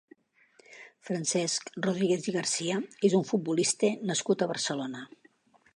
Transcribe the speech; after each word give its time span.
Francesc 1.09 1.69
Rodríguez 1.87 2.25
i 2.31 2.33
García 2.39 2.81
és 3.11 3.19
un 3.21 3.27
futbolista 3.33 3.95
nascut 4.13 4.45
a 4.47 4.51
Barcelona. 4.55 5.07